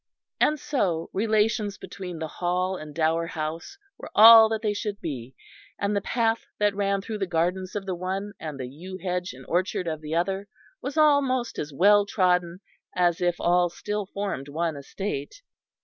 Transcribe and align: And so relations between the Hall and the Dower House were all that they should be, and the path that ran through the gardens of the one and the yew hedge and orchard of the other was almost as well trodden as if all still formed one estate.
And 0.39 0.59
so 0.59 1.11
relations 1.13 1.77
between 1.77 2.17
the 2.17 2.27
Hall 2.27 2.75
and 2.75 2.89
the 2.89 2.95
Dower 2.95 3.27
House 3.27 3.77
were 3.99 4.09
all 4.15 4.49
that 4.49 4.63
they 4.63 4.73
should 4.73 4.99
be, 4.99 5.35
and 5.77 5.95
the 5.95 6.01
path 6.01 6.47
that 6.57 6.73
ran 6.73 7.01
through 7.03 7.19
the 7.19 7.27
gardens 7.27 7.75
of 7.75 7.85
the 7.85 7.93
one 7.93 8.33
and 8.39 8.59
the 8.59 8.65
yew 8.67 8.97
hedge 8.97 9.31
and 9.31 9.45
orchard 9.45 9.85
of 9.85 10.01
the 10.01 10.15
other 10.15 10.47
was 10.81 10.97
almost 10.97 11.59
as 11.59 11.71
well 11.71 12.07
trodden 12.07 12.61
as 12.95 13.21
if 13.21 13.35
all 13.39 13.69
still 13.69 14.07
formed 14.07 14.47
one 14.49 14.75
estate. 14.75 15.43